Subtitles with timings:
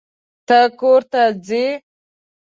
[0.47, 1.63] ته کورته ځې؟